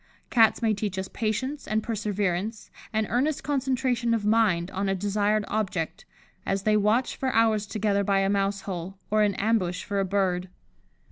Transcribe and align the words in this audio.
Cats 0.31 0.63
may 0.63 0.73
teach 0.73 0.97
us 0.97 1.07
patience, 1.07 1.67
and 1.67 1.83
perseverance, 1.83 2.71
and 2.91 3.05
earnest 3.07 3.43
concentration 3.43 4.15
of 4.15 4.25
mind 4.25 4.71
on 4.71 4.89
a 4.89 4.95
desired 4.95 5.45
object, 5.47 6.05
as 6.43 6.63
they 6.63 6.75
watch 6.75 7.15
for 7.15 7.31
hours 7.33 7.67
together 7.67 8.03
by 8.03 8.21
a 8.21 8.27
mouse 8.27 8.61
hole, 8.61 8.97
or 9.11 9.21
in 9.21 9.35
ambush 9.35 9.83
for 9.83 9.99
a 9.99 10.03
bird. 10.03 10.49